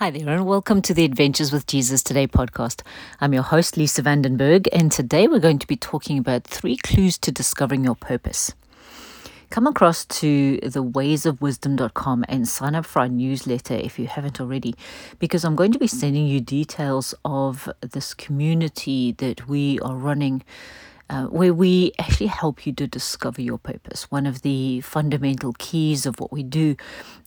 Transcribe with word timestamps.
Hi 0.00 0.10
there, 0.10 0.30
and 0.30 0.46
welcome 0.46 0.80
to 0.80 0.94
the 0.94 1.04
Adventures 1.04 1.52
with 1.52 1.66
Jesus 1.66 2.02
Today 2.02 2.26
podcast. 2.26 2.80
I'm 3.20 3.34
your 3.34 3.42
host, 3.42 3.76
Lisa 3.76 4.02
Vandenberg, 4.02 4.66
and 4.72 4.90
today 4.90 5.28
we're 5.28 5.40
going 5.40 5.58
to 5.58 5.66
be 5.66 5.76
talking 5.76 6.16
about 6.16 6.44
three 6.44 6.78
clues 6.78 7.18
to 7.18 7.30
discovering 7.30 7.84
your 7.84 7.96
purpose. 7.96 8.54
Come 9.50 9.66
across 9.66 10.06
to 10.06 10.56
the 10.60 10.82
waysofwisdom.com 10.82 12.24
and 12.30 12.48
sign 12.48 12.74
up 12.76 12.86
for 12.86 13.00
our 13.00 13.10
newsletter 13.10 13.74
if 13.74 13.98
you 13.98 14.06
haven't 14.06 14.40
already, 14.40 14.74
because 15.18 15.44
I'm 15.44 15.54
going 15.54 15.72
to 15.72 15.78
be 15.78 15.86
sending 15.86 16.26
you 16.26 16.40
details 16.40 17.14
of 17.22 17.68
this 17.82 18.14
community 18.14 19.12
that 19.18 19.48
we 19.48 19.80
are 19.80 19.96
running 19.96 20.42
uh, 21.10 21.24
where 21.24 21.52
we 21.52 21.92
actually 21.98 22.28
help 22.28 22.64
you 22.64 22.72
to 22.72 22.86
discover 22.86 23.42
your 23.42 23.58
purpose. 23.58 24.04
One 24.12 24.26
of 24.26 24.42
the 24.42 24.80
fundamental 24.80 25.52
keys 25.58 26.06
of 26.06 26.20
what 26.20 26.30
we 26.30 26.44
do 26.44 26.76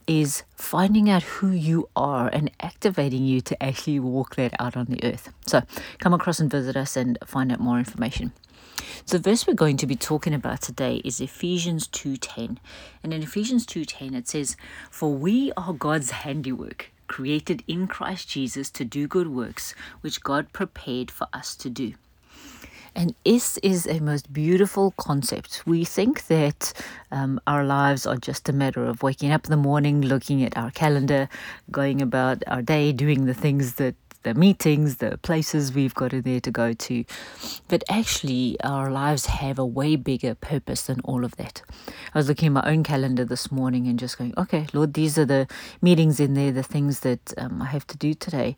is 0.08 0.44
finding 0.56 1.10
out 1.10 1.24
who 1.24 1.50
you 1.50 1.90
are 1.94 2.30
and 2.30 2.50
activating 2.62 3.26
you 3.26 3.42
to 3.42 3.62
actually 3.62 4.00
walk 4.00 4.38
that 4.38 4.54
out 4.58 4.78
on 4.78 4.86
the 4.86 5.04
earth. 5.04 5.34
So 5.46 5.64
come 6.00 6.14
across 6.14 6.40
and 6.40 6.50
visit 6.50 6.78
us 6.78 6.96
and 6.96 7.18
find 7.26 7.52
out 7.52 7.60
more 7.60 7.78
information. 7.78 8.32
So 9.06 9.18
the 9.18 9.30
verse 9.30 9.46
we're 9.46 9.54
going 9.54 9.78
to 9.78 9.88
be 9.88 9.98
talking 9.98 10.34
about 10.34 10.62
today 10.62 11.02
is 11.04 11.20
Ephesians 11.20 11.88
2:10. 11.88 12.60
And 13.04 13.14
in 13.14 13.22
Ephesians 13.22 13.66
2:10 13.66 14.16
it 14.16 14.30
says, 14.30 14.56
"For 14.90 15.14
we 15.14 15.52
are 15.58 15.74
God's 15.74 16.12
handiwork, 16.12 16.92
created 17.08 17.64
in 17.68 17.88
Christ 17.88 18.30
Jesus 18.30 18.70
to 18.72 18.86
do 18.86 19.08
good 19.08 19.28
works, 19.28 19.76
which 20.00 20.24
God 20.24 20.54
prepared 20.54 21.12
for 21.12 21.28
us 21.34 21.54
to 21.58 21.70
do." 21.70 21.96
And 22.96 23.16
this 23.26 23.58
is 23.58 23.88
a 23.88 24.00
most 24.00 24.32
beautiful 24.32 24.92
concept. 24.98 25.64
We 25.66 25.84
think 25.84 26.28
that 26.28 26.74
um, 27.12 27.40
our 27.48 27.64
lives 27.66 28.06
are 28.06 28.18
just 28.18 28.48
a 28.50 28.54
matter 28.54 28.86
of 28.86 29.02
waking 29.02 29.32
up 29.32 29.46
in 29.46 29.52
the 29.52 29.58
morning, 29.58 30.02
looking 30.02 30.44
at 30.44 30.56
our 30.56 30.70
calendar, 30.72 31.28
going 31.72 32.02
about 32.02 32.44
our 32.48 32.62
day, 32.62 32.92
doing 32.92 33.26
the 33.26 33.34
things 33.34 33.76
that 33.76 33.96
the 34.24 34.34
meetings, 34.34 34.98
the 34.98 35.18
places 35.20 35.74
we've 35.74 35.94
got 35.94 36.14
in 36.14 36.22
there 36.24 36.40
to 36.40 36.52
go 36.52 36.74
to. 36.74 37.06
But 37.68 37.84
actually, 37.90 38.58
our 38.64 38.90
lives 38.92 39.28
have 39.28 39.60
a 39.60 39.66
way 39.66 39.96
bigger 39.96 40.36
purpose 40.36 40.84
than 40.84 41.00
all 41.02 41.24
of 41.24 41.36
that. 41.38 41.62
I 42.14 42.20
was 42.20 42.28
looking 42.28 42.48
at 42.48 42.54
my 42.54 42.70
own 42.70 42.84
calendar 42.84 43.26
this 43.26 43.52
morning 43.52 43.88
and 43.88 44.00
just 44.00 44.18
going, 44.18 44.34
okay, 44.38 44.68
Lord, 44.74 44.94
these 44.94 45.18
are 45.18 45.26
the 45.26 45.48
meetings 45.82 46.20
in 46.20 46.34
there, 46.34 46.52
the 46.52 46.64
things 46.64 47.02
that 47.02 47.34
um, 47.38 47.62
I 47.62 47.66
have 47.66 47.86
to 47.88 47.98
do 47.98 48.14
today. 48.14 48.56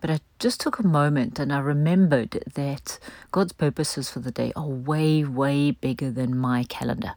But 0.00 0.10
I 0.10 0.20
just 0.38 0.60
took 0.60 0.78
a 0.78 0.86
moment 0.86 1.38
and 1.38 1.52
I 1.52 1.58
remembered 1.58 2.42
that 2.54 2.98
God's 3.32 3.52
purposes 3.52 4.10
for 4.10 4.20
the 4.20 4.30
day 4.30 4.52
are 4.54 4.68
way, 4.68 5.24
way 5.24 5.70
bigger 5.70 6.10
than 6.10 6.36
my 6.36 6.64
calendar. 6.64 7.14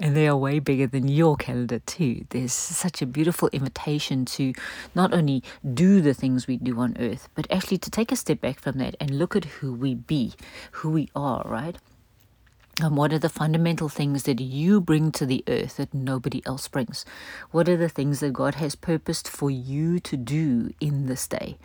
And 0.00 0.16
they 0.16 0.26
are 0.26 0.36
way 0.36 0.58
bigger 0.58 0.86
than 0.86 1.08
your 1.08 1.36
calendar, 1.36 1.78
too. 1.80 2.24
There's 2.30 2.52
such 2.52 3.02
a 3.02 3.06
beautiful 3.06 3.48
invitation 3.52 4.24
to 4.26 4.52
not 4.94 5.12
only 5.12 5.42
do 5.74 6.00
the 6.00 6.14
things 6.14 6.46
we 6.46 6.56
do 6.56 6.78
on 6.80 6.96
earth, 6.98 7.28
but 7.34 7.46
actually 7.50 7.78
to 7.78 7.90
take 7.90 8.10
a 8.10 8.16
step 8.16 8.40
back 8.40 8.58
from 8.60 8.78
that 8.78 8.96
and 8.98 9.18
look 9.18 9.36
at 9.36 9.44
who 9.44 9.72
we 9.72 9.94
be, 9.94 10.34
who 10.72 10.90
we 10.90 11.08
are, 11.14 11.42
right? 11.46 11.76
And 12.80 12.96
what 12.96 13.12
are 13.12 13.18
the 13.18 13.28
fundamental 13.28 13.90
things 13.90 14.22
that 14.22 14.40
you 14.40 14.80
bring 14.80 15.12
to 15.12 15.26
the 15.26 15.44
earth 15.46 15.76
that 15.76 15.92
nobody 15.92 16.40
else 16.46 16.68
brings? 16.68 17.04
What 17.50 17.68
are 17.68 17.76
the 17.76 17.88
things 17.88 18.20
that 18.20 18.32
God 18.32 18.54
has 18.54 18.74
purposed 18.74 19.28
for 19.28 19.50
you 19.50 20.00
to 20.00 20.16
do 20.16 20.72
in 20.80 21.04
this 21.04 21.28
day? 21.28 21.58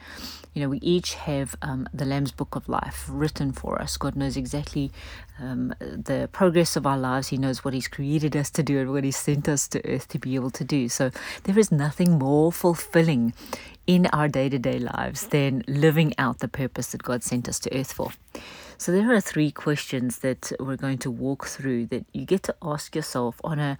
You 0.53 0.63
know, 0.63 0.69
we 0.69 0.79
each 0.79 1.13
have 1.13 1.55
um, 1.61 1.87
the 1.93 2.03
Lamb's 2.03 2.33
Book 2.33 2.55
of 2.57 2.67
Life 2.67 3.05
written 3.09 3.53
for 3.53 3.81
us. 3.81 3.95
God 3.95 4.17
knows 4.17 4.35
exactly 4.35 4.91
um, 5.39 5.73
the 5.79 6.27
progress 6.33 6.75
of 6.75 6.85
our 6.85 6.97
lives. 6.97 7.29
He 7.29 7.37
knows 7.37 7.63
what 7.63 7.73
He's 7.73 7.87
created 7.87 8.35
us 8.35 8.49
to 8.51 8.61
do 8.61 8.79
and 8.79 8.91
what 8.91 9.05
He 9.05 9.11
sent 9.11 9.47
us 9.47 9.65
to 9.69 9.87
earth 9.89 10.09
to 10.09 10.19
be 10.19 10.35
able 10.35 10.51
to 10.51 10.65
do. 10.65 10.89
So 10.89 11.11
there 11.43 11.57
is 11.57 11.71
nothing 11.71 12.19
more 12.19 12.51
fulfilling 12.51 13.33
in 13.85 14.07
our 14.07 14.27
day 14.27 14.49
to 14.49 14.59
day 14.59 14.79
lives 14.79 15.27
than 15.27 15.63
living 15.67 16.13
out 16.17 16.39
the 16.39 16.49
purpose 16.49 16.91
that 16.91 17.03
God 17.03 17.23
sent 17.23 17.47
us 17.47 17.59
to 17.59 17.79
earth 17.79 17.93
for. 17.93 18.11
So 18.79 18.91
there 18.91 19.11
are 19.13 19.19
three 19.19 19.49
questions 19.49 20.19
that 20.19 20.51
we're 20.59 20.75
going 20.75 20.99
to 20.99 21.09
walk 21.09 21.47
through 21.47 21.87
that 21.87 22.05
you 22.13 22.25
get 22.25 22.43
to 22.43 22.55
ask 22.61 22.95
yourself 22.95 23.41
on 23.43 23.59
a 23.59 23.77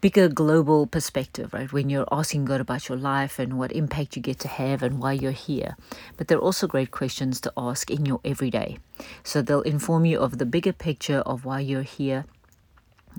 bigger 0.00 0.28
global 0.28 0.86
perspective, 0.86 1.52
right? 1.52 1.72
When 1.72 1.88
you're 1.88 2.08
asking 2.10 2.46
God 2.46 2.60
about 2.60 2.88
your 2.88 2.98
life 2.98 3.38
and 3.38 3.56
what 3.56 3.70
impact 3.70 4.16
you 4.16 4.22
get 4.22 4.40
to 4.40 4.48
have 4.48 4.82
and 4.82 4.98
why 4.98 5.12
you're 5.12 5.30
here. 5.30 5.76
But 6.16 6.26
they're 6.26 6.38
also 6.38 6.66
great 6.66 6.90
questions 6.90 7.40
to 7.42 7.52
ask 7.56 7.88
in 7.88 8.04
your 8.04 8.20
everyday. 8.24 8.78
So 9.22 9.42
they'll 9.42 9.60
inform 9.62 10.04
you 10.06 10.18
of 10.18 10.38
the 10.38 10.46
bigger 10.46 10.72
picture 10.72 11.18
of 11.20 11.44
why 11.44 11.60
you're 11.60 11.82
here 11.82 12.24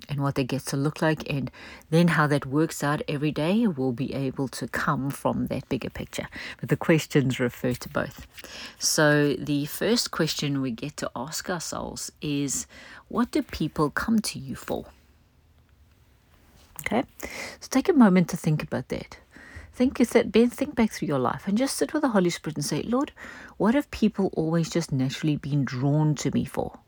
and 0.10 0.22
what 0.22 0.36
that 0.36 0.46
gets 0.46 0.66
to 0.66 0.78
look 0.78 1.02
like, 1.02 1.30
and 1.30 1.52
then 1.90 2.10
how 2.10 2.28
that 2.28 2.46
works 2.46 2.84
out 2.84 3.02
every 3.08 3.32
day 3.32 3.68
will 3.68 3.92
be 3.92 4.14
able 4.14 4.48
to 4.50 4.68
come 4.68 5.10
from 5.10 5.48
that 5.48 5.68
bigger 5.70 5.90
picture. 5.90 6.28
But 6.60 6.70
the 6.70 6.78
questions 6.78 7.40
refer 7.40 7.74
to 7.74 7.90
both. 7.90 8.28
So, 8.80 9.34
the 9.34 9.66
first 9.66 10.12
question 10.12 10.62
we 10.62 10.72
get 10.72 10.98
to 10.98 11.12
ask 11.16 11.50
ourselves 11.50 12.12
is 12.22 12.68
what 13.08 13.32
do 13.32 13.42
people 13.42 13.90
come 13.90 14.20
to 14.20 14.40
you 14.40 14.56
for? 14.56 14.86
Okay, 16.82 17.04
so 17.60 17.68
take 17.70 17.90
a 17.90 17.94
moment 17.94 18.30
to 18.30 18.38
think 18.38 18.64
about 18.64 18.90
that. 18.90 19.18
Think 19.74 19.98
that 19.98 20.32
Ben, 20.32 20.50
think 20.50 20.76
back 20.76 20.92
through 20.92 21.08
your 21.08 21.20
life 21.20 21.48
and 21.48 21.58
just 21.58 21.78
sit 21.78 21.94
with 21.94 22.02
the 22.02 22.10
Holy 22.10 22.30
Spirit 22.30 22.58
and 22.58 22.66
say, 22.66 22.82
Lord, 22.84 23.12
what 23.58 23.74
have 23.74 23.90
people 23.90 24.30
always 24.34 24.70
just 24.70 24.92
naturally 24.92 25.38
been 25.38 25.64
drawn 25.64 26.14
to 26.16 26.32
me 26.32 26.46
for? 26.46 26.80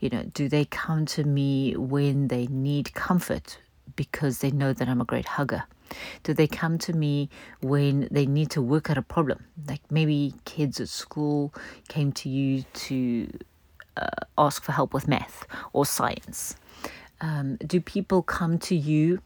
You 0.00 0.10
know, 0.10 0.22
do 0.32 0.48
they 0.48 0.64
come 0.64 1.06
to 1.06 1.24
me 1.24 1.74
when 1.76 2.28
they 2.28 2.46
need 2.46 2.94
comfort 2.94 3.58
because 3.96 4.38
they 4.38 4.50
know 4.50 4.72
that 4.72 4.88
I'm 4.88 5.00
a 5.00 5.04
great 5.04 5.26
hugger? 5.26 5.64
Do 6.22 6.34
they 6.34 6.46
come 6.46 6.78
to 6.78 6.92
me 6.92 7.30
when 7.60 8.08
they 8.10 8.26
need 8.26 8.50
to 8.50 8.62
work 8.62 8.90
out 8.90 8.98
a 8.98 9.02
problem? 9.02 9.44
Like 9.66 9.80
maybe 9.90 10.34
kids 10.44 10.80
at 10.80 10.88
school 10.88 11.54
came 11.88 12.12
to 12.12 12.28
you 12.28 12.64
to 12.74 13.30
uh, 13.96 14.06
ask 14.36 14.62
for 14.62 14.72
help 14.72 14.92
with 14.92 15.08
math 15.08 15.46
or 15.72 15.86
science. 15.86 16.56
Um, 17.20 17.56
do 17.56 17.80
people 17.80 18.22
come 18.22 18.58
to 18.60 18.76
you 18.76 19.20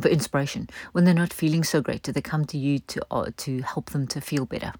for 0.00 0.08
inspiration 0.08 0.68
when 0.92 1.04
they're 1.04 1.14
not 1.14 1.32
feeling 1.32 1.64
so 1.64 1.80
great? 1.80 2.02
Do 2.02 2.12
they 2.12 2.20
come 2.20 2.44
to 2.46 2.58
you 2.58 2.78
to 2.78 3.06
uh, 3.10 3.30
to 3.38 3.62
help 3.62 3.90
them 3.90 4.06
to 4.08 4.20
feel 4.20 4.46
better? 4.46 4.72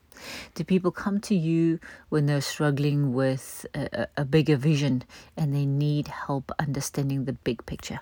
Do 0.54 0.64
people 0.64 0.90
come 0.90 1.20
to 1.22 1.34
you 1.34 1.80
when 2.10 2.26
they're 2.26 2.40
struggling 2.40 3.12
with 3.12 3.66
a, 3.74 4.06
a, 4.16 4.24
bigger 4.24 4.56
vision 4.56 5.04
and 5.36 5.54
they 5.54 5.66
need 5.66 6.08
help 6.08 6.52
understanding 6.58 7.24
the 7.24 7.32
big 7.32 7.64
picture? 7.66 8.00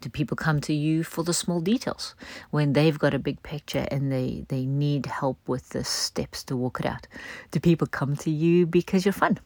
Do 0.00 0.08
people 0.08 0.36
come 0.36 0.60
to 0.62 0.72
you 0.72 1.04
for 1.04 1.24
the 1.24 1.34
small 1.34 1.60
details 1.60 2.14
when 2.50 2.72
they've 2.72 2.98
got 2.98 3.12
a 3.12 3.18
big 3.18 3.42
picture 3.42 3.86
and 3.90 4.10
they, 4.10 4.44
they 4.48 4.64
need 4.64 5.06
help 5.06 5.38
with 5.46 5.70
the 5.70 5.84
steps 5.84 6.42
to 6.44 6.56
walk 6.56 6.80
it 6.80 6.86
out? 6.86 7.06
Do 7.50 7.60
people 7.60 7.86
come 7.86 8.16
to 8.16 8.30
you 8.30 8.66
because 8.66 9.04
you're 9.04 9.12
fun? 9.12 9.38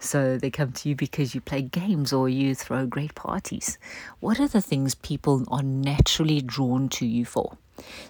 So 0.00 0.36
they 0.36 0.50
come 0.50 0.72
to 0.72 0.88
you 0.88 0.94
because 0.94 1.34
you 1.34 1.40
play 1.40 1.62
games 1.62 2.12
or 2.12 2.28
you 2.28 2.54
throw 2.54 2.86
great 2.86 3.14
parties. 3.14 3.78
What 4.20 4.38
are 4.38 4.48
the 4.48 4.60
things 4.60 4.94
people 4.94 5.44
are 5.48 5.62
naturally 5.62 6.40
drawn 6.40 6.88
to 6.90 7.06
you 7.06 7.24
for? 7.24 7.56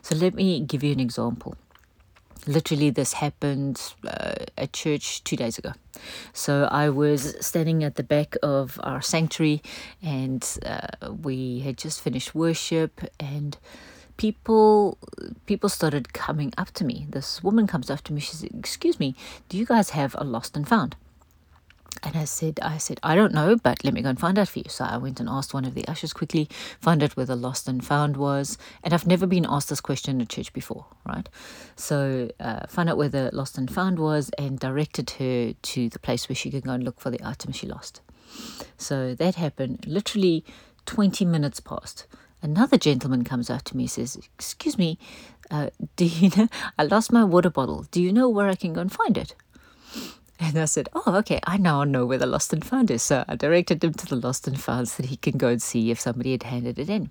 So 0.03 0.15
let 0.15 0.35
me 0.35 0.61
give 0.61 0.83
you 0.83 0.93
an 0.93 1.01
example. 1.01 1.57
Literally 2.47 2.91
this 2.91 3.15
happened 3.15 3.95
uh, 4.07 4.35
at 4.57 4.73
church 4.73 5.25
two 5.25 5.37
days 5.37 5.59
ago. 5.59 5.73
So 6.33 6.69
i 6.71 6.89
was 6.91 7.35
standing 7.41 7.83
at 7.83 7.95
the 7.97 8.03
back 8.03 8.37
of 8.43 8.79
our 8.83 9.01
sanctuary 9.01 9.63
and 10.03 10.47
uh, 10.65 11.11
we 11.11 11.61
had 11.61 11.79
just 11.79 12.01
finished 12.01 12.35
worship 12.35 13.01
and 13.19 13.57
people 14.17 14.99
people 15.47 15.69
started 15.69 16.13
coming 16.13 16.53
up 16.59 16.71
to 16.73 16.85
me. 16.85 17.07
This 17.11 17.43
woman 17.43 17.67
comes 17.67 17.91
up 17.91 18.03
to 18.03 18.13
me. 18.13 18.21
She 18.21 18.35
said 18.35 18.51
excuse 18.59 19.01
me 19.01 19.15
do 19.49 19.57
you 19.57 19.65
guys 19.65 19.91
have 19.91 20.15
a 20.19 20.25
lost 20.25 20.57
and 20.57 20.69
found 20.69 20.95
and 22.03 22.17
I 22.17 22.25
said, 22.25 22.59
I 22.63 22.79
said, 22.79 23.01
I 23.03 23.15
don't 23.15 23.35
know, 23.35 23.57
but 23.57 23.85
let 23.85 23.95
me 23.95 24.03
go 24.03 24.09
and 24.09 24.19
find 24.19 24.39
out 24.39 24.49
for 24.49 24.59
you. 24.59 24.65
So 24.69 24.85
I 24.85 24.97
went 24.97 25.21
and 25.21 25.29
asked 25.29 25.55
one 25.55 25.65
of 25.65 25.75
the 25.75 25.87
ushers 25.89 26.13
quickly, 26.13 26.49
found 26.81 27.03
out 27.03 27.17
where 27.17 27.27
the 27.27 27.37
lost 27.37 27.69
and 27.69 27.85
found 27.85 28.17
was. 28.17 28.59
And 28.83 28.93
I've 28.95 29.07
never 29.07 29.27
been 29.27 29.47
asked 29.49 29.69
this 29.69 29.81
question 29.81 30.21
at 30.21 30.29
church 30.29 30.53
before, 30.53 30.87
right? 31.07 31.29
So 31.77 32.31
uh, 32.41 32.67
found 32.67 32.91
out 32.91 32.97
where 32.97 33.09
the 33.09 33.31
lost 33.33 33.59
and 33.59 33.71
found 33.71 33.99
was 33.99 34.31
and 34.39 34.59
directed 34.59 35.11
her 35.11 35.53
to 35.53 35.89
the 35.89 35.99
place 35.99 36.29
where 36.29 36.37
she 36.37 36.51
could 36.51 36.65
go 36.65 36.73
and 36.73 36.85
look 36.85 37.01
for 37.01 37.11
the 37.11 37.21
item 37.25 37.53
she 37.53 37.67
lost. 37.67 38.01
So 38.77 39.15
that 39.15 39.37
happened 39.37 39.85
literally 39.87 40.45
20 40.87 41.25
minutes 41.25 41.61
past. 41.61 42.07
Another 42.43 42.77
gentleman 42.77 43.25
comes 43.25 43.51
up 43.51 43.63
to 43.63 43.77
me 43.77 43.85
and 43.85 43.91
says, 43.91 44.19
Excuse 44.35 44.79
me, 44.79 44.99
uh, 45.51 45.71
do 45.97 46.05
you 46.05 46.31
know, 46.37 46.49
I 46.79 46.85
lost 46.85 47.13
my 47.13 47.25
water 47.25 47.51
bottle. 47.51 47.87
Do 47.91 48.03
you 48.03 48.13
know 48.13 48.29
where 48.29 48.49
I 48.49 48.55
can 48.55 48.73
go 48.73 48.81
and 48.81 48.93
find 48.93 49.17
it? 49.17 49.35
And 50.39 50.59
I 50.59 50.67
said, 50.67 50.89
Oh, 50.93 51.17
okay, 51.17 51.41
I 51.47 51.57
now 51.57 51.85
know 51.85 52.05
where 52.05 52.19
the 52.19 52.27
lost 52.27 52.53
and 52.53 52.65
found 52.65 52.91
is. 52.91 53.03
So 53.03 53.25
I 53.27 53.37
directed 53.37 53.83
him 53.83 53.95
to 53.95 54.07
the 54.07 54.17
lost 54.17 54.47
and 54.47 54.61
found 54.61 54.89
so 54.89 55.03
that 55.03 55.09
he 55.09 55.17
can 55.17 55.39
go 55.39 55.49
and 55.49 55.63
see 55.63 55.91
if 55.91 56.01
somebody 56.01 56.33
had 56.33 56.43
handed 56.43 56.79
it 56.79 56.91
in. 56.91 57.11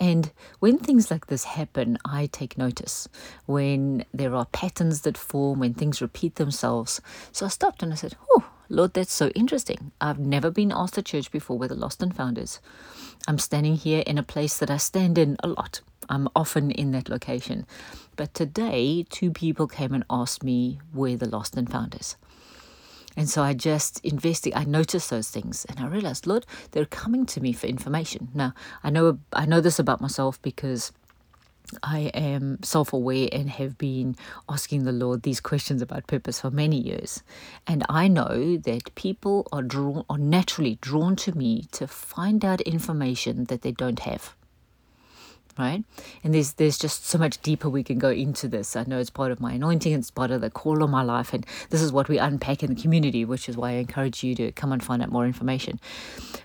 And 0.00 0.32
when 0.58 0.78
things 0.78 1.10
like 1.10 1.26
this 1.26 1.44
happen, 1.44 1.98
I 2.04 2.26
take 2.26 2.58
notice. 2.58 3.08
When 3.46 4.04
there 4.12 4.34
are 4.34 4.46
patterns 4.46 5.02
that 5.02 5.16
form, 5.16 5.60
when 5.60 5.74
things 5.74 6.02
repeat 6.02 6.34
themselves. 6.34 7.00
So 7.32 7.46
I 7.46 7.48
stopped 7.48 7.82
and 7.82 7.92
I 7.92 7.96
said, 7.96 8.16
Oh, 8.30 8.44
Lord, 8.68 8.92
that's 8.92 9.12
so 9.12 9.28
interesting. 9.30 9.92
I've 10.00 10.18
never 10.18 10.50
been 10.50 10.72
asked 10.72 10.98
at 10.98 11.06
church 11.06 11.30
before 11.30 11.58
where 11.58 11.68
the 11.68 11.74
lost 11.74 12.02
and 12.02 12.14
found 12.14 12.38
is. 12.38 12.60
I'm 13.26 13.38
standing 13.38 13.76
here 13.76 14.02
in 14.06 14.18
a 14.18 14.22
place 14.22 14.58
that 14.58 14.70
I 14.70 14.76
stand 14.76 15.16
in 15.16 15.36
a 15.42 15.48
lot. 15.48 15.80
I'm 16.08 16.28
often 16.34 16.70
in 16.70 16.92
that 16.92 17.08
location. 17.08 17.66
But 18.16 18.34
today, 18.34 19.06
two 19.08 19.30
people 19.30 19.68
came 19.68 19.94
and 19.94 20.04
asked 20.10 20.42
me 20.42 20.80
where 20.92 21.16
the 21.16 21.28
lost 21.28 21.56
and 21.56 21.70
found 21.70 21.94
is. 21.94 22.16
And 23.18 23.28
so 23.28 23.42
I 23.42 23.52
just 23.52 23.98
invested. 24.04 24.52
I 24.54 24.62
noticed 24.62 25.10
those 25.10 25.28
things, 25.28 25.66
and 25.68 25.80
I 25.80 25.88
realized, 25.88 26.24
Lord, 26.24 26.46
they're 26.70 26.86
coming 26.86 27.26
to 27.26 27.40
me 27.40 27.52
for 27.52 27.66
information. 27.66 28.28
Now 28.32 28.54
I 28.84 28.90
know 28.90 29.18
I 29.32 29.44
know 29.44 29.60
this 29.60 29.80
about 29.80 30.00
myself 30.00 30.40
because 30.40 30.92
I 31.82 32.12
am 32.14 32.62
self 32.62 32.92
aware 32.92 33.28
and 33.32 33.50
have 33.50 33.76
been 33.76 34.14
asking 34.48 34.84
the 34.84 34.92
Lord 34.92 35.24
these 35.24 35.40
questions 35.40 35.82
about 35.82 36.06
purpose 36.06 36.40
for 36.40 36.52
many 36.52 36.80
years. 36.80 37.24
And 37.66 37.84
I 37.88 38.06
know 38.06 38.56
that 38.56 38.94
people 38.94 39.48
are 39.50 39.62
drawn 39.62 40.04
are 40.08 40.16
naturally 40.16 40.78
drawn 40.80 41.16
to 41.16 41.36
me 41.36 41.64
to 41.72 41.88
find 41.88 42.44
out 42.44 42.60
information 42.60 43.46
that 43.46 43.62
they 43.62 43.72
don't 43.72 43.98
have 43.98 44.36
right? 45.58 45.84
And 46.22 46.34
there's 46.34 46.54
there's 46.54 46.78
just 46.78 47.06
so 47.06 47.18
much 47.18 47.40
deeper 47.42 47.68
we 47.68 47.82
can 47.82 47.98
go 47.98 48.10
into 48.10 48.48
this. 48.48 48.76
I 48.76 48.84
know 48.84 48.98
it's 48.98 49.10
part 49.10 49.32
of 49.32 49.40
my 49.40 49.52
anointing, 49.52 49.92
it's 49.92 50.10
part 50.10 50.30
of 50.30 50.40
the 50.40 50.50
call 50.50 50.82
of 50.82 50.90
my 50.90 51.02
life, 51.02 51.32
and 51.32 51.44
this 51.70 51.82
is 51.82 51.92
what 51.92 52.08
we 52.08 52.18
unpack 52.18 52.62
in 52.62 52.74
the 52.74 52.80
community, 52.80 53.24
which 53.24 53.48
is 53.48 53.56
why 53.56 53.70
I 53.70 53.74
encourage 53.74 54.22
you 54.22 54.34
to 54.36 54.52
come 54.52 54.72
and 54.72 54.82
find 54.82 55.02
out 55.02 55.10
more 55.10 55.26
information. 55.26 55.80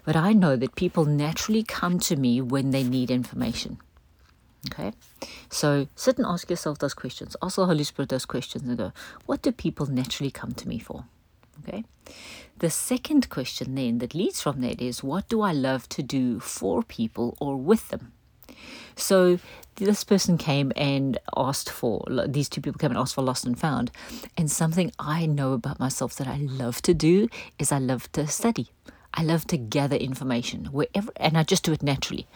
But 0.05 0.15
I 0.15 0.33
know 0.33 0.55
that 0.55 0.75
people 0.75 1.05
naturally 1.05 1.63
come 1.63 1.99
to 1.99 2.15
me 2.15 2.41
when 2.41 2.71
they 2.71 2.83
need 2.83 3.11
information. 3.11 3.77
Okay, 4.71 4.93
so 5.49 5.87
sit 5.95 6.17
and 6.17 6.25
ask 6.25 6.49
yourself 6.49 6.79
those 6.79 6.93
questions. 6.93 7.35
Ask 7.41 7.57
the 7.57 7.65
Holy 7.65 7.83
Spirit 7.83 8.09
those 8.09 8.25
questions 8.25 8.65
and 8.67 8.77
go, 8.77 8.93
what 9.25 9.41
do 9.41 9.51
people 9.51 9.85
naturally 9.87 10.31
come 10.31 10.53
to 10.53 10.67
me 10.69 10.79
for? 10.79 11.03
Okay. 11.59 11.83
The 12.59 12.69
second 12.69 13.29
question 13.29 13.75
then 13.75 13.97
that 13.97 14.15
leads 14.15 14.41
from 14.41 14.61
that 14.61 14.81
is, 14.81 15.03
what 15.03 15.27
do 15.27 15.41
I 15.41 15.51
love 15.51 15.89
to 15.89 16.03
do 16.03 16.39
for 16.39 16.81
people 16.83 17.35
or 17.39 17.57
with 17.57 17.89
them? 17.89 18.12
So 18.95 19.39
this 19.75 20.03
person 20.03 20.37
came 20.37 20.71
and 20.75 21.17
asked 21.35 21.69
for 21.69 22.05
these 22.27 22.47
two 22.49 22.61
people 22.61 22.77
came 22.77 22.91
and 22.91 22.99
asked 22.99 23.15
for 23.15 23.23
lost 23.23 23.45
and 23.45 23.59
found. 23.59 23.91
And 24.37 24.49
something 24.51 24.91
i 24.99 25.25
know 25.25 25.53
about 25.53 25.79
myself 25.79 26.15
that 26.15 26.27
i 26.27 26.37
love 26.37 26.81
to 26.83 26.93
do 26.93 27.27
is 27.59 27.71
i 27.71 27.79
love 27.79 28.11
to 28.13 28.27
study. 28.27 28.69
I 29.15 29.21
love 29.21 29.45
to 29.47 29.57
gather 29.57 29.95
information 29.95 30.65
wherever 30.65 31.11
and 31.17 31.37
i 31.37 31.43
just 31.43 31.63
do 31.63 31.71
it 31.71 31.83
naturally. 31.83 32.27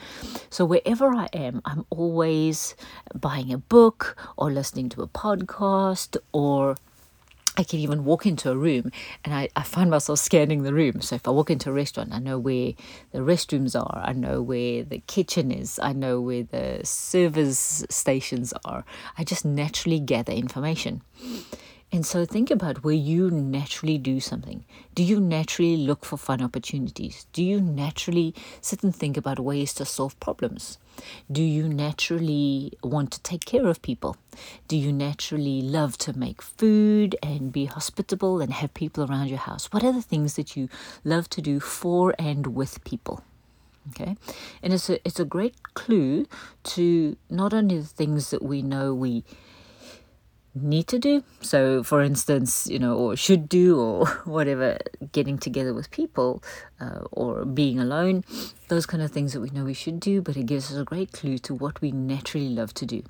So 0.49 0.65
wherever 0.65 1.13
i 1.13 1.27
am 1.33 1.61
i'm 1.65 1.85
always 1.89 2.75
buying 3.13 3.53
a 3.53 3.57
book 3.57 4.17
or 4.37 4.51
listening 4.51 4.89
to 4.89 5.01
a 5.01 5.07
podcast 5.07 6.17
or 6.31 6.77
I 7.57 7.63
can 7.63 7.79
even 7.79 8.05
walk 8.05 8.27
into 8.27 8.51
a 8.51 8.55
room 8.55 8.91
and 9.25 9.33
I, 9.33 9.49
I 9.55 9.63
find 9.63 9.89
myself 9.89 10.19
scanning 10.19 10.61
the 10.61 10.73
room. 10.73 11.01
So 11.01 11.15
if 11.15 11.27
I 11.27 11.31
walk 11.31 11.49
into 11.49 11.71
a 11.71 11.73
restaurant, 11.73 12.13
I 12.13 12.19
know 12.19 12.37
where 12.37 12.73
the 13.11 13.19
restrooms 13.19 13.75
are, 13.75 14.03
I 14.05 14.13
know 14.13 14.43
where 14.43 14.83
the 14.83 14.99
kitchen 15.07 15.51
is, 15.51 15.79
I 15.81 15.93
know 15.93 16.21
where 16.21 16.43
the 16.43 16.81
service 16.83 17.83
stations 17.89 18.53
are. 18.63 18.85
I 19.17 19.23
just 19.23 19.43
naturally 19.43 19.99
gather 19.99 20.33
information. 20.33 21.01
And 21.89 22.05
so 22.05 22.25
think 22.25 22.51
about 22.51 22.83
where 22.83 22.93
you 22.93 23.31
naturally 23.31 23.97
do 23.97 24.19
something. 24.19 24.65
Do 24.93 25.03
you 25.03 25.21
naturally 25.21 25.77
look 25.77 26.03
for 26.03 26.17
fun 26.17 26.41
opportunities? 26.41 27.25
Do 27.31 27.41
you 27.41 27.61
naturally 27.61 28.35
sit 28.59 28.83
and 28.83 28.93
think 28.93 29.15
about 29.15 29.39
ways 29.39 29.73
to 29.75 29.85
solve 29.85 30.19
problems? 30.19 30.79
Do 31.31 31.41
you 31.41 31.69
naturally 31.69 32.73
want 32.83 33.11
to 33.11 33.21
take 33.21 33.45
care 33.45 33.67
of 33.67 33.81
people? 33.81 34.17
Do 34.67 34.75
you 34.75 34.91
naturally 34.91 35.61
love 35.61 35.97
to 35.99 36.17
make 36.17 36.41
food 36.41 37.15
and 37.23 37.53
be 37.53 37.65
hospitable 37.65 38.41
and 38.41 38.51
have 38.51 38.73
people 38.73 39.09
around 39.09 39.29
your 39.29 39.37
house? 39.37 39.71
What 39.71 39.83
are 39.83 39.93
the 39.93 40.01
things 40.01 40.35
that 40.35 40.57
you 40.57 40.67
love 41.05 41.29
to 41.29 41.41
do 41.41 41.61
for 41.61 42.13
and 42.19 42.47
with 42.47 42.83
people? 42.83 43.23
Okay, 43.91 44.17
and 44.61 44.73
it's 44.73 44.89
a 44.89 44.99
it's 45.07 45.19
a 45.19 45.23
great 45.23 45.73
clue 45.73 46.25
to 46.63 47.15
not 47.29 47.53
only 47.53 47.79
the 47.79 47.85
things 47.85 48.31
that 48.31 48.43
we 48.43 48.61
know 48.61 48.93
we 48.93 49.23
need 50.63 50.87
to 50.87 50.99
do. 50.99 51.23
So, 51.41 51.83
for 51.83 52.01
instance, 52.01 52.67
you 52.67 52.79
know, 52.79 52.95
or 52.95 53.15
should 53.15 53.47
do, 53.49 53.79
or 53.79 54.07
whatever, 54.25 54.77
getting 55.11 55.37
together 55.37 55.73
with 55.73 55.91
people 55.91 56.43
uh, 56.79 57.01
or 57.11 57.45
being 57.45 57.79
alone, 57.79 58.23
those 58.67 58.85
kind 58.85 59.01
of 59.01 59.11
things 59.11 59.33
that 59.33 59.41
we 59.41 59.49
know 59.49 59.63
we 59.63 59.73
should 59.73 59.99
do, 59.99 60.21
but 60.21 60.37
it 60.37 60.45
gives 60.45 60.71
us 60.71 60.77
a 60.77 60.83
great 60.83 61.11
clue 61.11 61.37
to 61.39 61.53
what 61.53 61.81
we 61.81 61.91
naturally 61.91 62.49
love 62.49 62.73
to 62.75 62.85
do. 62.85 63.03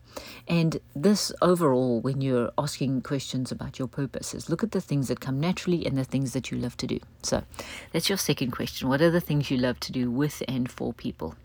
And 0.47 0.79
this 0.95 1.31
overall, 1.41 1.99
when 2.01 2.21
you're 2.21 2.51
asking 2.57 3.01
questions 3.01 3.51
about 3.51 3.79
your 3.79 3.87
purposes, 3.87 4.49
look 4.49 4.63
at 4.63 4.71
the 4.71 4.81
things 4.81 5.07
that 5.07 5.19
come 5.19 5.39
naturally 5.39 5.85
and 5.85 5.97
the 5.97 6.03
things 6.03 6.33
that 6.33 6.51
you 6.51 6.57
love 6.57 6.77
to 6.77 6.87
do. 6.87 6.99
So, 7.23 7.43
that's 7.91 8.09
your 8.09 8.17
second 8.17 8.51
question. 8.51 8.89
What 8.89 9.01
are 9.01 9.11
the 9.11 9.21
things 9.21 9.49
you 9.51 9.57
love 9.57 9.79
to 9.81 9.91
do 9.91 10.11
with 10.11 10.43
and 10.47 10.69
for 10.71 10.93
people? 10.93 11.35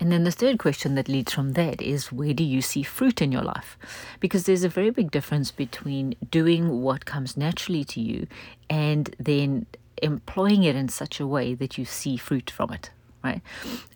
And 0.00 0.10
then 0.10 0.24
the 0.24 0.30
third 0.30 0.58
question 0.58 0.94
that 0.94 1.08
leads 1.08 1.32
from 1.32 1.52
that 1.52 1.80
is 1.80 2.12
where 2.12 2.34
do 2.34 2.44
you 2.44 2.60
see 2.60 2.82
fruit 2.82 3.22
in 3.22 3.32
your 3.32 3.42
life? 3.42 3.78
Because 4.20 4.44
there's 4.44 4.64
a 4.64 4.68
very 4.68 4.90
big 4.90 5.10
difference 5.10 5.50
between 5.50 6.14
doing 6.30 6.82
what 6.82 7.04
comes 7.04 7.36
naturally 7.36 7.84
to 7.84 8.00
you 8.00 8.26
and 8.68 9.14
then 9.18 9.66
employing 10.02 10.64
it 10.64 10.76
in 10.76 10.88
such 10.88 11.20
a 11.20 11.26
way 11.26 11.54
that 11.54 11.78
you 11.78 11.84
see 11.84 12.16
fruit 12.16 12.50
from 12.50 12.72
it, 12.72 12.90
right? 13.22 13.40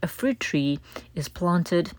A 0.02 0.06
fruit 0.06 0.40
tree 0.40 0.78
is 1.14 1.28
planted 1.28 1.92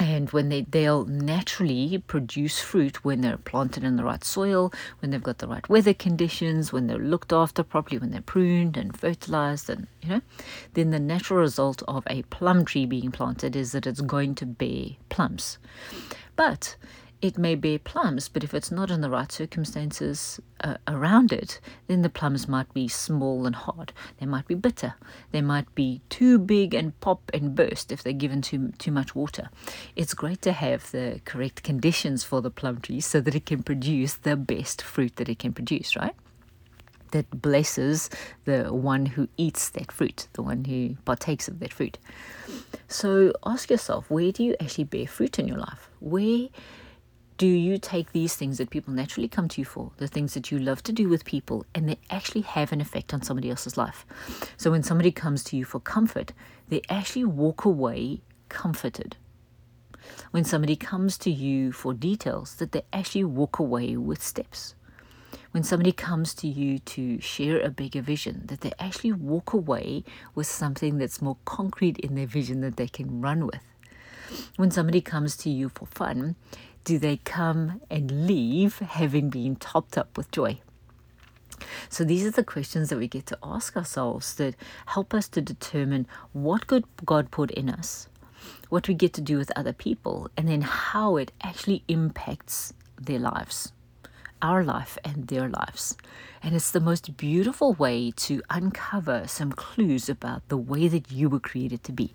and 0.00 0.30
when 0.30 0.48
they 0.48 0.62
they'll 0.62 1.04
naturally 1.06 2.02
produce 2.06 2.60
fruit 2.60 3.04
when 3.04 3.20
they're 3.20 3.36
planted 3.36 3.84
in 3.84 3.96
the 3.96 4.04
right 4.04 4.24
soil 4.24 4.72
when 5.00 5.10
they've 5.10 5.22
got 5.22 5.38
the 5.38 5.48
right 5.48 5.68
weather 5.68 5.94
conditions 5.94 6.72
when 6.72 6.86
they're 6.86 6.98
looked 6.98 7.32
after 7.32 7.62
properly 7.62 7.98
when 7.98 8.10
they're 8.10 8.20
pruned 8.20 8.76
and 8.76 8.96
fertilized 8.98 9.68
and 9.68 9.86
you 10.02 10.08
know 10.08 10.20
then 10.74 10.90
the 10.90 11.00
natural 11.00 11.40
result 11.40 11.82
of 11.88 12.04
a 12.08 12.22
plum 12.24 12.64
tree 12.64 12.86
being 12.86 13.10
planted 13.10 13.56
is 13.56 13.72
that 13.72 13.86
it's 13.86 14.00
going 14.00 14.34
to 14.36 14.46
bear 14.46 14.90
plums. 15.08 15.58
But 16.36 16.76
it 17.20 17.36
may 17.36 17.56
bear 17.56 17.78
plums, 17.78 18.28
but 18.28 18.44
if 18.44 18.54
it's 18.54 18.70
not 18.70 18.90
in 18.90 19.00
the 19.00 19.10
right 19.10 19.30
circumstances 19.32 20.38
uh, 20.60 20.76
around 20.86 21.32
it, 21.32 21.60
then 21.88 22.02
the 22.02 22.08
plums 22.08 22.46
might 22.46 22.72
be 22.72 22.86
small 22.86 23.44
and 23.44 23.56
hard. 23.56 23.92
They 24.18 24.26
might 24.26 24.46
be 24.46 24.54
bitter. 24.54 24.94
They 25.32 25.42
might 25.42 25.74
be 25.74 26.00
too 26.10 26.38
big 26.38 26.74
and 26.74 26.98
pop 27.00 27.30
and 27.34 27.56
burst 27.56 27.90
if 27.90 28.02
they're 28.02 28.12
given 28.12 28.40
too 28.40 28.72
too 28.78 28.92
much 28.92 29.16
water. 29.16 29.50
It's 29.96 30.14
great 30.14 30.42
to 30.42 30.52
have 30.52 30.90
the 30.92 31.20
correct 31.24 31.64
conditions 31.64 32.22
for 32.22 32.40
the 32.40 32.50
plum 32.50 32.80
tree 32.80 33.00
so 33.00 33.20
that 33.20 33.34
it 33.34 33.46
can 33.46 33.62
produce 33.64 34.14
the 34.14 34.36
best 34.36 34.80
fruit 34.80 35.16
that 35.16 35.28
it 35.28 35.40
can 35.40 35.52
produce, 35.52 35.96
right? 35.96 36.14
That 37.10 37.42
blesses 37.42 38.10
the 38.44 38.72
one 38.72 39.06
who 39.06 39.28
eats 39.36 39.70
that 39.70 39.90
fruit, 39.90 40.28
the 40.34 40.42
one 40.42 40.64
who 40.66 40.96
partakes 41.04 41.48
of 41.48 41.58
that 41.58 41.72
fruit. 41.72 41.98
So 42.86 43.32
ask 43.44 43.70
yourself, 43.70 44.10
where 44.10 44.30
do 44.30 44.44
you 44.44 44.54
actually 44.60 44.84
bear 44.84 45.06
fruit 45.06 45.38
in 45.38 45.48
your 45.48 45.58
life? 45.58 45.88
Where 46.00 46.48
do 47.38 47.46
you 47.46 47.78
take 47.78 48.12
these 48.12 48.34
things 48.34 48.58
that 48.58 48.68
people 48.68 48.92
naturally 48.92 49.28
come 49.28 49.48
to 49.48 49.60
you 49.60 49.64
for, 49.64 49.92
the 49.98 50.08
things 50.08 50.34
that 50.34 50.50
you 50.50 50.58
love 50.58 50.82
to 50.82 50.92
do 50.92 51.08
with 51.08 51.24
people, 51.24 51.64
and 51.72 51.88
they 51.88 51.98
actually 52.10 52.40
have 52.40 52.72
an 52.72 52.80
effect 52.80 53.14
on 53.14 53.22
somebody 53.22 53.48
else's 53.48 53.76
life? 53.76 54.04
So 54.56 54.72
when 54.72 54.82
somebody 54.82 55.12
comes 55.12 55.44
to 55.44 55.56
you 55.56 55.64
for 55.64 55.78
comfort, 55.78 56.32
they 56.68 56.82
actually 56.90 57.24
walk 57.24 57.64
away 57.64 58.20
comforted. 58.48 59.16
When 60.32 60.44
somebody 60.44 60.74
comes 60.74 61.16
to 61.18 61.30
you 61.30 61.70
for 61.70 61.94
details, 61.94 62.56
that 62.56 62.72
they 62.72 62.82
actually 62.92 63.24
walk 63.24 63.60
away 63.60 63.96
with 63.96 64.22
steps. 64.22 64.74
When 65.52 65.62
somebody 65.62 65.92
comes 65.92 66.34
to 66.34 66.48
you 66.48 66.78
to 66.80 67.20
share 67.20 67.60
a 67.60 67.70
bigger 67.70 68.02
vision, 68.02 68.42
that 68.46 68.62
they 68.62 68.72
actually 68.80 69.12
walk 69.12 69.52
away 69.52 70.02
with 70.34 70.46
something 70.46 70.98
that's 70.98 71.22
more 71.22 71.36
concrete 71.44 71.98
in 71.98 72.16
their 72.16 72.26
vision 72.26 72.62
that 72.62 72.76
they 72.76 72.88
can 72.88 73.20
run 73.20 73.46
with. 73.46 73.62
When 74.56 74.70
somebody 74.70 75.00
comes 75.00 75.36
to 75.38 75.50
you 75.50 75.68
for 75.70 75.86
fun, 75.86 76.36
do 76.88 76.98
they 76.98 77.18
come 77.18 77.82
and 77.90 78.26
leave 78.26 78.78
having 78.78 79.28
been 79.28 79.56
topped 79.56 79.98
up 79.98 80.16
with 80.16 80.30
joy? 80.30 80.58
So 81.90 82.02
these 82.02 82.24
are 82.24 82.30
the 82.30 82.42
questions 82.42 82.88
that 82.88 82.96
we 82.96 83.06
get 83.06 83.26
to 83.26 83.38
ask 83.42 83.76
ourselves 83.76 84.34
that 84.36 84.54
help 84.86 85.12
us 85.12 85.28
to 85.28 85.42
determine 85.42 86.06
what 86.32 86.66
good 86.66 86.84
God 87.04 87.30
put 87.30 87.50
in 87.50 87.68
us, 87.68 88.08
what 88.70 88.88
we 88.88 88.94
get 88.94 89.12
to 89.12 89.20
do 89.20 89.36
with 89.36 89.52
other 89.54 89.74
people, 89.74 90.30
and 90.34 90.48
then 90.48 90.62
how 90.62 91.18
it 91.18 91.30
actually 91.42 91.82
impacts 91.88 92.72
their 92.98 93.18
lives 93.18 93.72
our 94.40 94.64
life 94.64 94.96
and 95.04 95.26
their 95.28 95.48
lives. 95.48 95.96
And 96.48 96.56
it's 96.56 96.70
the 96.70 96.80
most 96.80 97.14
beautiful 97.18 97.74
way 97.74 98.10
to 98.16 98.40
uncover 98.48 99.28
some 99.28 99.52
clues 99.52 100.08
about 100.08 100.48
the 100.48 100.56
way 100.56 100.88
that 100.88 101.12
you 101.12 101.28
were 101.28 101.40
created 101.40 101.84
to 101.84 101.92
be. 101.92 102.14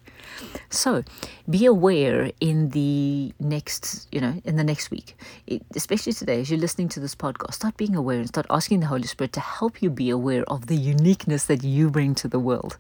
So 0.72 1.04
be 1.48 1.68
aware 1.68 2.32
in 2.40 2.70
the 2.70 3.32
next, 3.40 4.08
you 4.12 4.20
know, 4.20 4.42
in 4.44 4.56
the 4.56 4.64
next 4.64 4.90
week, 4.90 5.16
it, 5.46 5.62
especially 5.76 6.14
today, 6.14 6.42
as 6.42 6.50
you're 6.50 6.60
listening 6.60 6.90
to 6.90 7.00
this 7.00 7.14
podcast, 7.14 7.54
start 7.54 7.78
being 7.78 7.96
aware 7.96 8.18
and 8.18 8.28
start 8.28 8.48
asking 8.50 8.80
the 8.80 8.88
Holy 8.88 9.04
Spirit 9.04 9.34
to 9.34 9.40
help 9.40 9.84
you 9.84 9.92
be 9.92 10.10
aware 10.10 10.44
of 10.46 10.66
the 10.66 10.78
uniqueness 10.78 11.46
that 11.46 11.64
you 11.64 11.92
bring 11.92 12.16
to 12.16 12.28
the 12.28 12.40
world. 12.40 12.80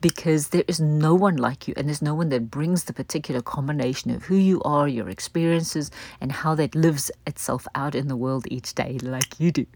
because 0.00 0.48
there 0.48 0.64
is 0.68 0.78
no 0.80 1.14
one 1.14 1.36
like 1.36 1.66
you 1.66 1.74
and 1.76 1.88
there's 1.88 2.02
no 2.02 2.14
one 2.14 2.28
that 2.28 2.50
brings 2.50 2.84
the 2.84 2.92
particular 2.92 3.40
combination 3.40 4.10
of 4.10 4.24
who 4.24 4.36
you 4.36 4.62
are, 4.62 4.86
your 4.86 5.08
experiences, 5.08 5.90
and 6.20 6.30
how 6.30 6.54
that 6.54 6.74
lives 6.74 7.10
itself 7.26 7.66
out 7.74 7.94
in 7.94 8.08
the 8.08 8.16
world 8.16 8.46
each 8.50 8.74
day 8.74 8.98
like 9.02 9.40
you 9.40 9.50
do. 9.50 9.66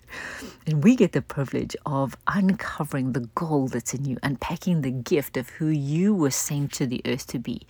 And 0.67 0.85
we 0.85 0.95
get 1.01 1.13
the 1.13 1.23
privilege 1.23 1.75
of 1.87 2.15
uncovering 2.27 3.13
the 3.13 3.27
gold 3.35 3.73
that's 3.73 3.95
in 3.95 4.05
you, 4.05 4.19
unpacking 4.23 4.83
the 4.83 4.91
gift 4.91 5.39
of 5.39 5.49
who 5.49 5.69
you 5.69 6.15
were 6.15 6.31
sent 6.31 6.71
to 6.71 6.87
the 6.87 7.01
earth 7.07 7.27
to 7.27 7.39
be. 7.39 7.67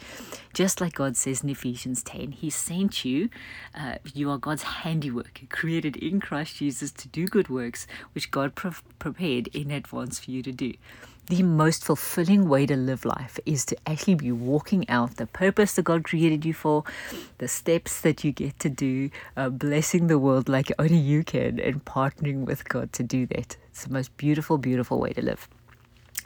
Just 0.52 0.80
like 0.80 0.94
God 0.94 1.16
says 1.16 1.44
in 1.44 1.49
Ephesians 1.49 2.02
10, 2.02 2.32
He 2.32 2.50
sent 2.50 3.04
you, 3.04 3.28
uh, 3.72 3.99
you 4.14 4.28
are 4.32 4.37
God's 4.37 4.64
handiwork, 4.64 5.42
created 5.49 5.94
in 5.99 6.18
Christ 6.18 6.56
Jesus 6.56 6.90
to 6.90 7.06
do 7.06 7.28
good 7.28 7.49
works, 7.49 7.87
which 8.16 8.32
God 8.32 8.56
pre- 8.56 8.72
prepared 8.99 9.46
in 9.54 9.70
advance 9.70 10.18
for 10.18 10.32
you 10.32 10.42
to 10.42 10.50
do 10.50 10.72
the 11.30 11.44
most 11.44 11.84
fulfilling 11.84 12.49
way 12.49 12.66
to 12.66 12.76
live 12.76 13.04
life 13.04 13.38
is 13.46 13.64
to 13.66 13.76
actually 13.87 14.16
be 14.16 14.32
walking 14.32 14.88
out 14.88 15.16
the 15.16 15.26
purpose 15.26 15.75
that 15.75 15.82
God 15.82 16.02
created 16.02 16.44
you 16.44 16.52
for, 16.52 16.82
the 17.38 17.46
steps 17.46 18.00
that 18.00 18.25
you 18.25 18.32
get 18.32 18.58
to 18.58 18.68
do, 18.68 19.10
uh, 19.37 19.49
blessing 19.49 20.08
the 20.08 20.18
world 20.18 20.49
like 20.49 20.72
only 20.76 20.99
you 20.99 21.22
can, 21.22 21.60
and 21.60 21.84
partnering 21.84 22.44
with 22.46 22.68
God 22.68 22.92
to 22.94 23.04
do 23.04 23.26
that. 23.26 23.56
It's 23.70 23.84
the 23.84 23.92
most 23.92 24.16
beautiful, 24.16 24.58
beautiful 24.58 24.99
way 24.99 25.12
to 25.12 25.22
live. 25.22 25.49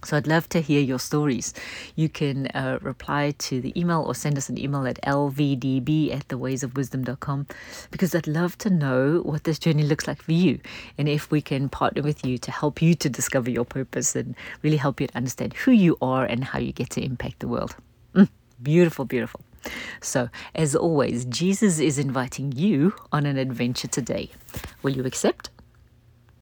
So 0.04 0.16
I'd 0.16 0.26
love 0.26 0.49
to 0.50 0.61
hear 0.61 0.80
your 0.80 0.99
stories. 0.99 1.54
You 1.96 2.08
can 2.08 2.49
uh, 2.49 2.78
reply 2.82 3.34
to 3.38 3.61
the 3.61 3.78
email 3.78 4.02
or 4.02 4.14
send 4.14 4.37
us 4.37 4.49
an 4.49 4.58
email 4.58 4.87
at 4.87 5.00
lvdb 5.02 6.14
at 6.14 6.28
thewaysofwisdom.com 6.28 7.46
because 7.90 8.14
I'd 8.14 8.26
love 8.26 8.58
to 8.58 8.70
know 8.70 9.20
what 9.25 9.44
this 9.44 9.58
journey 9.58 9.82
looks 9.82 10.06
like 10.06 10.23
for 10.23 10.32
you 10.32 10.61
and 10.99 11.08
if 11.08 11.30
we 11.30 11.40
can 11.40 11.68
partner 11.68 12.02
with 12.02 12.25
you 12.25 12.38
to 12.38 12.50
help 12.50 12.82
you 12.82 12.94
to 12.94 13.08
discover 13.08 13.50
your 13.50 13.64
purpose 13.64 14.14
and 14.14 14.34
really 14.62 14.76
help 14.76 15.00
you 15.00 15.06
to 15.06 15.16
understand 15.16 15.54
who 15.54 15.70
you 15.70 15.96
are 16.02 16.25
and 16.25 16.44
how 16.44 16.58
you 16.58 16.73
get 16.73 16.90
to 16.90 17.02
impact 17.02 17.40
the 17.40 17.49
world. 17.49 17.75
Mm, 18.14 18.28
beautiful, 18.62 19.04
beautiful. 19.04 19.40
So, 20.00 20.28
as 20.54 20.76
always, 20.76 21.25
Jesus 21.25 21.78
is 21.78 21.99
inviting 21.99 22.52
you 22.52 22.94
on 23.11 23.25
an 23.25 23.38
adventure 23.38 23.88
today. 23.88 24.30
Will 24.82 24.92
you 24.92 25.06
accept? 25.06 25.49